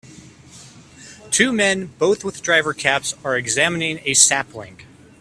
Two 1.29 1.53
men 1.53 1.91
both 1.99 2.23
with 2.23 2.41
driver 2.41 2.73
caps 2.73 3.13
are 3.23 3.37
examining 3.37 4.01
a 4.03 4.15
sapling 4.15 4.79